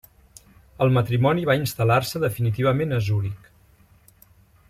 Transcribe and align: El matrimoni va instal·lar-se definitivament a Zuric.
El 0.85 0.93
matrimoni 0.95 1.43
va 1.49 1.57
instal·lar-se 1.59 2.23
definitivament 2.25 2.97
a 2.97 3.01
Zuric. 3.09 3.49